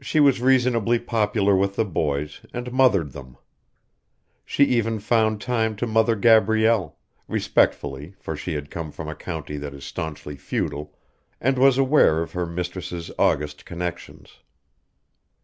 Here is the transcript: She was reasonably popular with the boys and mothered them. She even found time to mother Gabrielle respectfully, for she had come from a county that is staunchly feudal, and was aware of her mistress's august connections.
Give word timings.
She 0.00 0.18
was 0.18 0.40
reasonably 0.40 0.98
popular 0.98 1.54
with 1.54 1.76
the 1.76 1.84
boys 1.84 2.40
and 2.52 2.72
mothered 2.72 3.12
them. 3.12 3.36
She 4.44 4.64
even 4.64 4.98
found 4.98 5.40
time 5.40 5.76
to 5.76 5.86
mother 5.86 6.16
Gabrielle 6.16 6.98
respectfully, 7.28 8.14
for 8.18 8.34
she 8.36 8.54
had 8.54 8.72
come 8.72 8.90
from 8.90 9.06
a 9.06 9.14
county 9.14 9.56
that 9.58 9.72
is 9.72 9.84
staunchly 9.84 10.34
feudal, 10.34 10.96
and 11.40 11.58
was 11.58 11.78
aware 11.78 12.22
of 12.22 12.32
her 12.32 12.44
mistress's 12.44 13.12
august 13.20 13.64
connections. 13.64 14.40